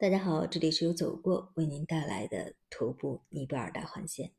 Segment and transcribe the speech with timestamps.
[0.00, 4.32] 大家好，这里是由走过为您带来的徒步尼泊尔大环线。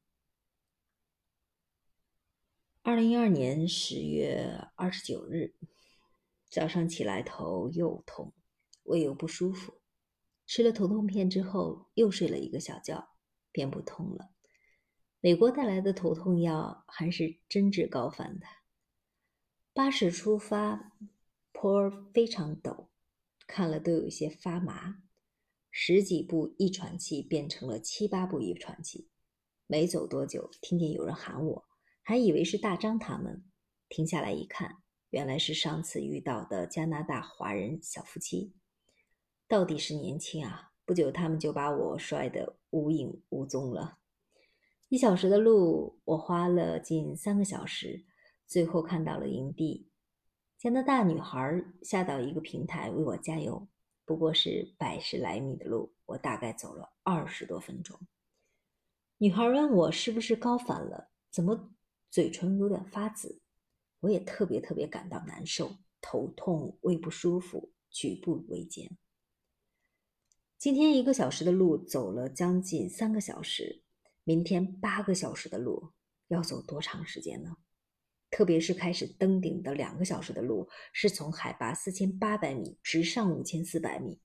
[2.82, 5.54] 二零一二年十月二十九日
[6.50, 8.32] 早上起来头又痛，
[8.84, 9.82] 胃又不舒服，
[10.46, 13.10] 吃了头痛片之后又睡了一个小觉，
[13.52, 14.32] 便不痛了。
[15.20, 18.46] 美国带来的头痛药还是真治高反的。
[19.74, 20.94] 巴士出发，
[21.52, 22.88] 坡非常陡，
[23.46, 25.04] 看了都有些发麻。
[25.82, 29.08] 十几步一喘气变成了七八步一喘气，
[29.66, 31.66] 没走多久，听见有人喊我，
[32.04, 33.46] 还以为是大张他们。
[33.88, 34.80] 停下来一看，
[35.12, 38.54] 原来是上次遇到的加拿大华人小夫妻。
[39.48, 40.74] 到底是年轻啊！
[40.84, 44.00] 不久他们就把我摔得无影无踪了。
[44.90, 48.04] 一小时的路，我花了近三个小时，
[48.46, 49.88] 最后看到了营地。
[50.58, 53.66] 加拿大女孩下到一个平台为我加油。
[54.10, 57.96] 不过是百十来米的路，我大概走了二十多分钟。
[59.20, 61.76] 女孩问我是不是高反了，怎么
[62.10, 63.40] 嘴唇有点发紫？
[64.00, 68.98] 我也特别特别感到难受，头痛、胃不舒服、举步维艰。
[70.58, 73.84] 今天一个小时的路走了将近三个小时，
[74.24, 75.92] 明天八个小时的路
[76.30, 77.58] 要走多长时间呢？
[78.32, 84.20] 特别是开始登顶的两个小时的路，是从海拔四千八百米直上五千四百米，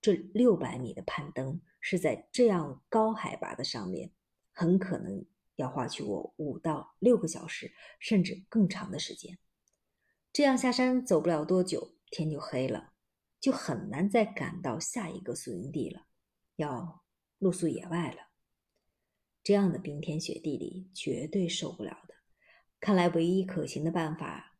[0.00, 4.12] 这六百米的攀登是在这样高海拔的上面，
[4.52, 5.24] 很可能
[5.56, 9.38] 要花去我五到六个小时，甚至更长的时间。
[10.32, 12.92] 这样下山走不了多久，天就黑了，
[13.40, 16.06] 就很难再赶到下一个宿营地了，
[16.56, 17.02] 要
[17.38, 18.28] 露宿野外了。
[19.42, 21.99] 这样的冰天雪地里，绝对受不了。
[22.80, 24.56] 看来唯一可行的办法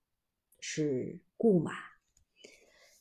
[0.61, 1.73] 是雇马。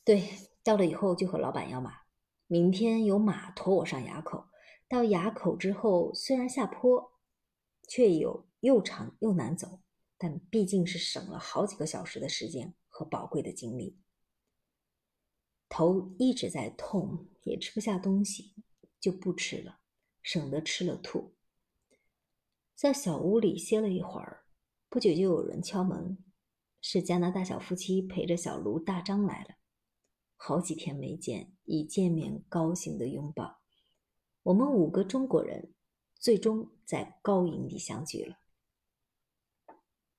[0.02, 0.30] 对，
[0.62, 2.00] 到了以后就和老板要马。
[2.46, 4.48] 明天有马驮我上垭口。
[4.88, 7.12] 到垭口之后，虽然下坡，
[7.86, 9.82] 却有又长又难走，
[10.16, 14.00] 但毕竟是省了好几个小时的时间和宝贵的精力。
[15.68, 18.54] 头一直在痛，也吃不下东西，
[18.98, 19.78] 就不吃了，
[20.22, 21.36] 省得吃了吐。
[22.74, 24.44] 在小屋里歇了一会儿。
[24.90, 26.18] 不久就有人敲门，
[26.82, 29.50] 是加拿大小夫妻陪着小卢大张来了。
[30.34, 33.60] 好几天没见，一见面高兴的拥抱。
[34.42, 35.72] 我们五个中国人
[36.16, 38.38] 最终在高营地相聚了。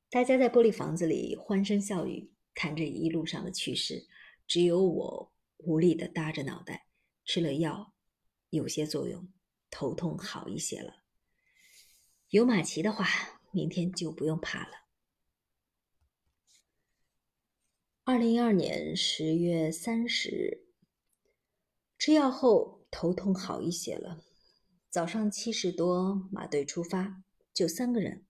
[0.09, 4.07] 大家在玻璃房子里欢声笑语，谈着一路上的趣事，
[4.47, 6.88] 只有我无力的搭着脑袋，
[7.25, 7.91] 吃了药，
[8.51, 9.27] 有些作用，
[9.69, 11.03] 头痛好一些了。
[12.29, 13.41] 有马奇的话。
[13.51, 14.73] 明天就不用怕了。
[18.03, 20.67] 二零一二年十月三十日，
[21.97, 24.23] 吃药后头痛好一些了。
[24.89, 27.23] 早上七时多，马队出发，
[27.53, 28.25] 就三个人，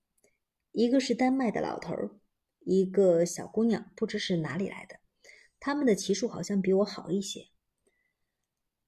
[0.72, 2.20] 一个是丹麦的老头儿，
[2.60, 5.00] 一个小姑娘，不知是哪里来的。
[5.60, 7.48] 他们的骑术好像比我好一些。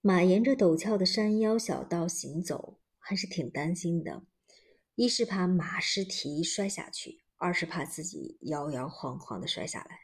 [0.02, 4.26] 马沿着陡峭的山腰小道行走，还是挺担心的。
[4.96, 10.02] 一是怕马失蹄摔下去，二是怕自己摇摇晃晃的摔下来。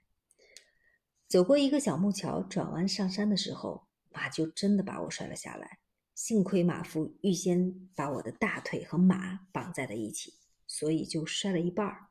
[1.27, 5.77] 走过一个小木桥，转弯上山的时候，马就真的把我摔了下来。
[6.15, 10.33] 幸亏马夫预先把我的大腿和马绑在了一起，
[10.65, 12.07] 所以就摔了一半儿。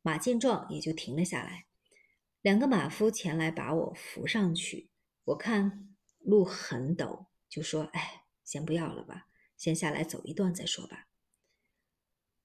[0.00, 1.66] 马见状也就停了下来。
[2.40, 4.90] 两个马夫前来把我扶上去。
[5.24, 11.08] 我看路很陡，就说：“哎，先不要了吧，先下来走一段再说吧。”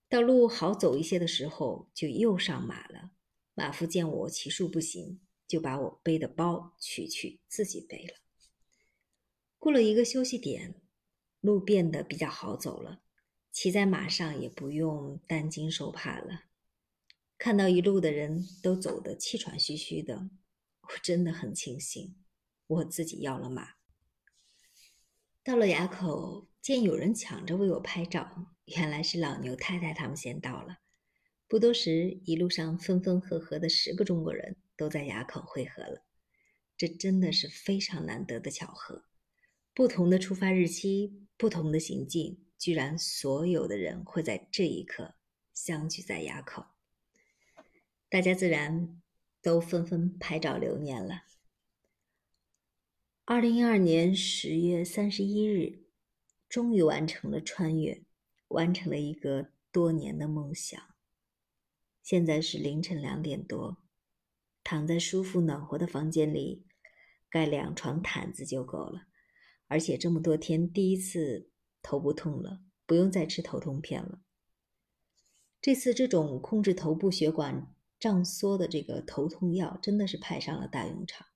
[0.09, 3.11] 到路好走一些的时候，就又上马了。
[3.53, 8.13] 马夫见我骑术不行，就把我背的包取去，自己背了。
[9.57, 10.75] 过了一个休息点，
[11.41, 13.01] 路变得比较好走了，
[13.51, 16.43] 骑在马上也不用担惊受怕了。
[17.37, 20.29] 看到一路的人都走得气喘吁吁的，
[20.81, 22.15] 我真的很庆幸
[22.67, 23.73] 我自己要了马。
[25.43, 28.56] 到了垭口，见有人抢着为我拍照。
[28.67, 30.79] 原来是老牛太太他们先到了，
[31.47, 36.03] 不多时，一路上分分合合的十个中国人都在垭口汇合了。
[36.75, 39.05] 这真的是非常难得的巧合，
[39.73, 45.15] 不同的出发日期，不同的行径，居然所有的人会在这一刻
[45.53, 46.65] 相聚在垭口。
[48.09, 49.01] 大家自然
[49.41, 51.23] 都纷纷拍照留念了。
[53.23, 55.85] 二零一二年十月三十一日，
[56.49, 58.03] 终于完成了穿越。
[58.49, 60.81] 完成了一个多年的梦想。
[62.01, 63.77] 现在是凌晨两点多，
[64.63, 66.65] 躺在舒服暖和的房间里，
[67.29, 69.07] 盖两床毯子就够了。
[69.67, 71.49] 而且这么多天第一次
[71.81, 74.21] 头不痛了，不用再吃头痛片了。
[75.59, 81.27] 这次这种控制头部血管胀缩的这个头痛药真的是派上了大用场。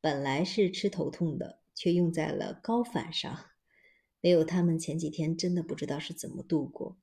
[0.00, 3.50] 本来是吃头痛的，却用在了高反上。
[4.24, 6.96] 没有他们，前几天真的不知道是怎么度过。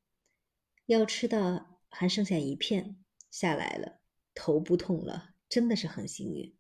[0.88, 2.98] 药吃的还剩下一片
[3.30, 4.02] 下来了，
[4.34, 6.58] 头不痛了，真的是很幸运。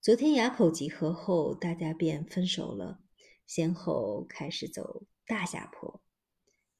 [0.00, 3.02] 昨天崖口集合后，大家便分手了，
[3.46, 6.02] 先后开始走大下坡。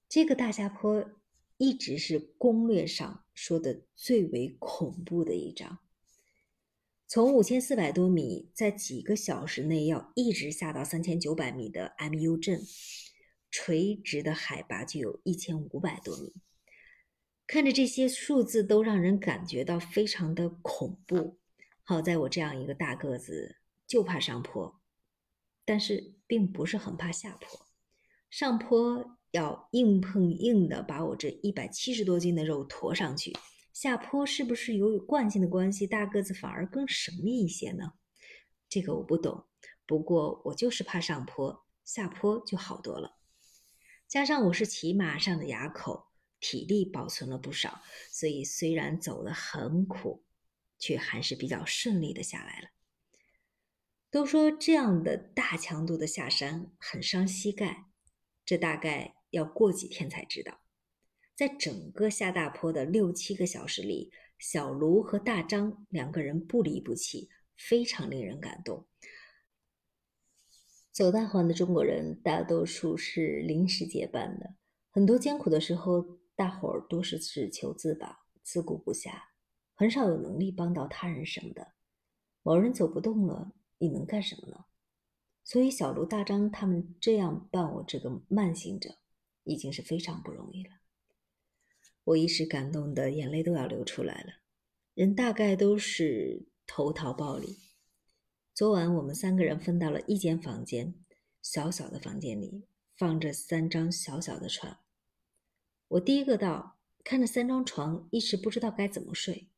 [0.08, 1.04] 这个大下坡
[1.58, 5.78] 一直是攻略上说的最为恐怖的一章。
[7.14, 12.60] 从五千四百多米，在几个小时内要一直下到三千九百米的 MU 镇，
[13.52, 16.32] 垂直的海拔就有一千五百多米。
[17.46, 21.38] 看着这些数字，都让人感觉到非常的恐怖。
[21.84, 24.80] 好在我这样一个大个子，就怕上坡，
[25.64, 27.68] 但是并不是很怕下坡。
[28.28, 33.32] 上坡要硬碰硬的把我这一百七十多斤的肉驮上去。
[33.74, 37.94] 下坡是不是由于惯性的关系，大个子反而更省力一些呢？
[38.68, 39.48] 这个我不懂。
[39.84, 43.18] 不过我就是怕上坡，下坡就好多了。
[44.06, 46.06] 加上我是骑马上的垭口，
[46.38, 47.82] 体力保存了不少，
[48.12, 50.24] 所以虽然走得很苦，
[50.78, 52.68] 却还是比较顺利的下来了。
[54.08, 57.86] 都说这样的大强度的下山很伤膝盖，
[58.46, 60.60] 这大概要过几天才知道。
[61.34, 68.86] 在整个下大坡的六七个小时里，小卢和大张两个人不离不弃，非常令人感动。
[70.92, 74.54] 走大环的中国人大多数是临时结伴的，
[74.90, 79.10] 很多艰苦的时候，大伙儿多是只求自保，自顾不暇，
[79.74, 81.72] 很少有能力帮到他人什么的。
[82.44, 84.66] 某人走不动了，你能干什么呢？
[85.42, 88.98] 所以小卢、大张他们这样伴我这个慢行者，
[89.42, 90.70] 已经是非常不容易了。
[92.04, 94.34] 我一时感动的眼泪都要流出来了，
[94.92, 97.56] 人大概都是投桃报李。
[98.52, 100.94] 昨晚我们三个人分到了一间房间，
[101.40, 104.80] 小小的房间里放着三张小小的床。
[105.88, 109.48] 我第一个到，看着三张床，一时不知道该怎么睡。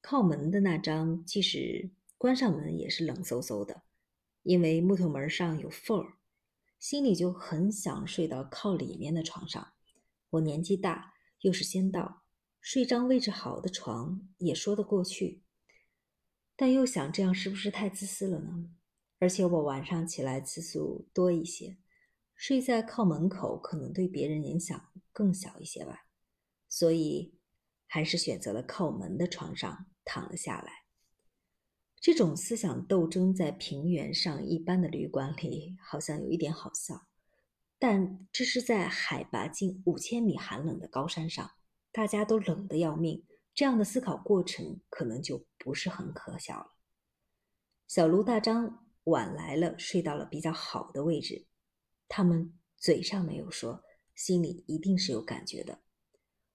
[0.00, 3.82] 靠门的那张，即使关上门也是冷飕飕的，
[4.42, 6.14] 因为木头门上有缝儿，
[6.80, 9.74] 心里就很想睡到靠里面的床上。
[10.30, 11.14] 我年纪大。
[11.40, 12.24] 又是先到，
[12.60, 15.42] 睡张位置好的床也说得过去，
[16.56, 18.70] 但又想这样是不是太自私了呢？
[19.20, 21.78] 而且我晚上起来次数多一些，
[22.36, 26.06] 睡在靠门口可能对别人影响更小一些吧，
[26.68, 27.34] 所以
[27.86, 30.84] 还是选择了靠门的床上躺了下来。
[32.00, 37.07] 这种思想斗争在平原上一般的旅馆里好像有一点好笑。
[37.78, 41.52] 但这是在海拔近五千米寒冷的高山上，
[41.92, 46.74] 大家都冷得要命，这样的思考过程可能就不是很可笑了。
[47.86, 51.46] 小卢、大张晚来了，睡到了比较好的位置，
[52.08, 53.84] 他们嘴上没有说，
[54.14, 55.80] 心里一定是有感觉的。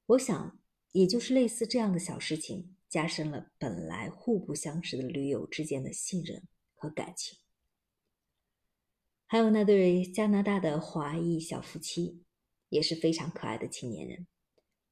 [0.08, 0.60] 我想，
[0.92, 6.44] 也就是类似这样的小事情，加深了本来互不相识的驴友之间的信任
[6.76, 7.40] 和感情。
[9.34, 12.22] 还有那对加拿大的华裔小夫妻，
[12.70, 14.28] 也是非常可爱的青年人。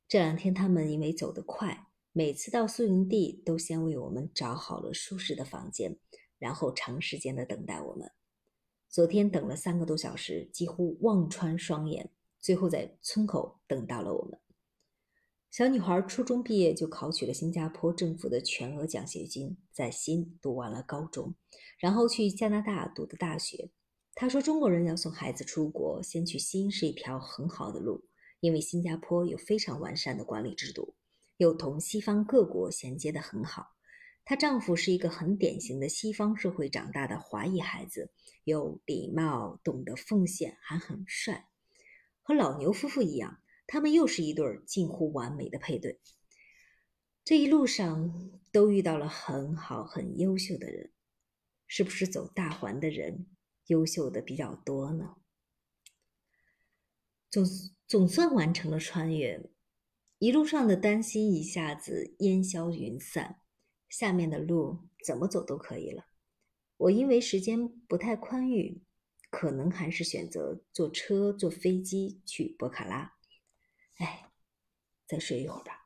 [0.08, 6.00] 这两天他们因为走得快，每次到宿营地都先为我们找好了舒适的房间，
[6.40, 8.12] 然后长时间的等待我们。
[8.90, 14.40] 昨天等了三个多小时，几乎望穿双眼，最后在村口等到了我们。
[15.52, 21.36] 小女孩初中毕业就考取了新加坡政府的全额奖学金，在新读完了高中，
[21.78, 23.70] 然后去加拿大读的大学。
[24.14, 28.06] 他说：“中国人要送孩子出国，先去新是一条很好的路，
[28.40, 30.94] 因为新加坡有非常完善的管理制度，
[31.38, 33.78] 又同西方各国衔接的很好。
[34.24, 38.12] 她丈夫是一个很典型的西方社会长大的华裔孩子，
[38.44, 41.48] 有礼貌，懂得奉献，还很帅。
[42.22, 46.00] 和老牛夫妇一样，他们又是一对近乎完美的配对。
[47.24, 50.92] 这一路上都遇到了很好、很优秀的人，
[51.66, 53.26] 是不是走大环的人？”
[53.72, 55.16] 优秀的比较多呢，
[57.30, 57.46] 总
[57.88, 59.50] 总算完成了穿越，
[60.20, 63.42] 一路上的担心一下子烟消云散，
[63.88, 66.08] 下面的路怎么走都可以了。
[66.76, 68.84] 我因为时间不太宽裕，
[69.30, 73.14] 可能还是选择坐车、坐飞机去博卡拉。
[74.00, 74.30] 哎，
[75.08, 75.81] 再睡一会儿吧。